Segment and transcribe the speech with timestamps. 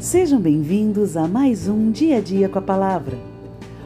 [0.00, 3.18] Sejam bem-vindos a mais um Dia a Dia com a Palavra,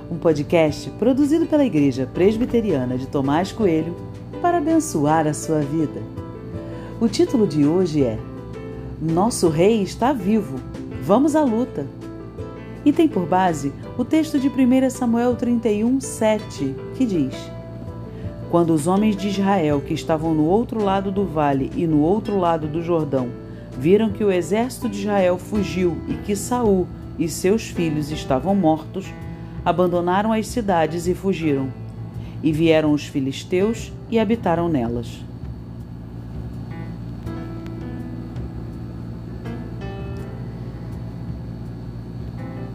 [0.08, 3.96] um podcast produzido pela Igreja Presbiteriana de Tomás Coelho
[4.40, 6.00] para abençoar a sua vida.
[7.00, 8.16] O título de hoje é
[9.02, 10.60] Nosso Rei está vivo,
[11.02, 11.84] vamos à luta.
[12.84, 17.34] E tem por base o texto de 1 Samuel 31, 7, que diz:
[18.52, 22.38] Quando os homens de Israel que estavam no outro lado do vale e no outro
[22.38, 23.43] lado do Jordão
[23.78, 26.86] viram que o exército de Israel fugiu e que Saul
[27.18, 29.06] e seus filhos estavam mortos,
[29.64, 31.68] abandonaram as cidades e fugiram.
[32.42, 35.24] E vieram os filisteus e habitaram nelas.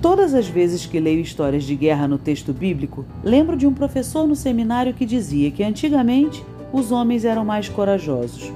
[0.01, 4.27] Todas as vezes que leio histórias de guerra no texto bíblico, lembro de um professor
[4.27, 8.51] no seminário que dizia que antigamente os homens eram mais corajosos,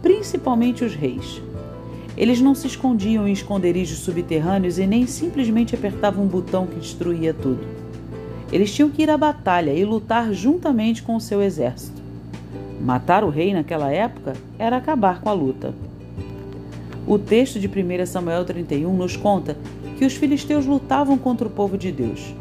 [0.00, 1.42] principalmente os reis.
[2.16, 7.32] Eles não se escondiam em esconderijos subterrâneos e nem simplesmente apertavam um botão que destruía
[7.32, 7.66] tudo.
[8.52, 12.02] Eles tinham que ir à batalha e lutar juntamente com o seu exército.
[12.80, 15.74] Matar o rei naquela época era acabar com a luta.
[17.06, 19.56] O texto de 1 Samuel 31 nos conta
[19.96, 22.34] que os filisteus lutavam contra o povo de Deus.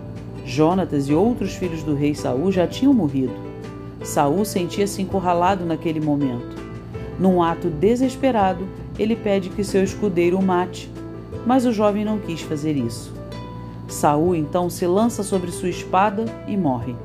[0.45, 3.33] Jonatas e outros filhos do rei Saul já tinham morrido.
[4.03, 6.59] Saul sentia-se encurralado naquele momento.
[7.19, 10.89] Num ato desesperado, ele pede que seu escudeiro o mate,
[11.45, 13.14] mas o jovem não quis fazer isso.
[13.88, 16.95] Saul então se lança sobre sua espada e morre.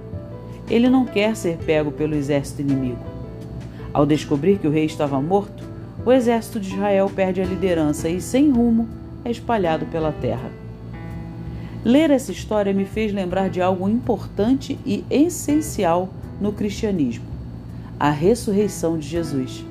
[0.69, 3.05] Ele não quer ser pego pelo exército inimigo.
[3.93, 5.65] Ao descobrir que o rei estava morto,
[6.05, 8.89] o exército de Israel perde a liderança e, sem rumo,
[9.25, 10.51] é espalhado pela terra.
[11.85, 16.09] Ler essa história me fez lembrar de algo importante e essencial
[16.41, 17.25] no cristianismo:
[17.99, 19.65] a ressurreição de Jesus.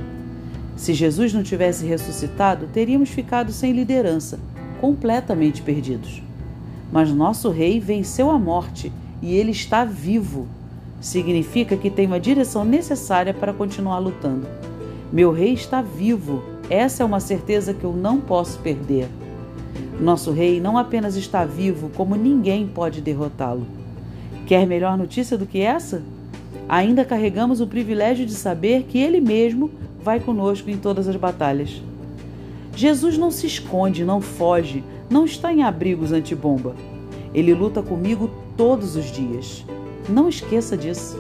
[0.75, 4.39] Se Jesus não tivesse ressuscitado, teríamos ficado sem liderança,
[4.81, 6.21] completamente perdidos.
[6.91, 8.91] Mas nosso rei venceu a morte
[9.21, 10.47] e ele está vivo.
[10.99, 14.47] Significa que tem uma direção necessária para continuar lutando.
[15.11, 16.43] Meu rei está vivo.
[16.69, 19.07] Essa é uma certeza que eu não posso perder.
[19.99, 23.65] Nosso rei não apenas está vivo, como ninguém pode derrotá-lo.
[24.45, 26.03] Quer melhor notícia do que essa?
[26.67, 29.71] Ainda carregamos o privilégio de saber que ele mesmo
[30.05, 31.81] vai conosco em todas as batalhas.
[32.75, 36.75] Jesus não se esconde, não foge, não está em abrigos antibomba.
[37.33, 39.65] Ele luta comigo todos os dias.
[40.07, 41.19] Não esqueça disso.